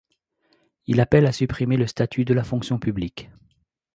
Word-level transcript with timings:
Il 0.87 0.99
appelle 0.99 1.27
à 1.27 1.31
supprimer 1.31 1.77
le 1.77 1.85
statut 1.85 2.25
de 2.25 2.33
la 2.33 2.43
fonction 2.43 2.79
publique. 2.79 3.29